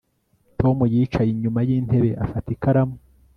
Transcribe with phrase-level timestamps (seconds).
[0.59, 2.95] Tom yicaye inyuma yintebe afata ikaramu